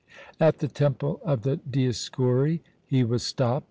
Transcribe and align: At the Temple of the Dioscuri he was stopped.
At 0.39 0.57
the 0.57 0.67
Temple 0.67 1.21
of 1.23 1.43
the 1.43 1.57
Dioscuri 1.57 2.61
he 2.87 3.03
was 3.03 3.21
stopped. 3.21 3.59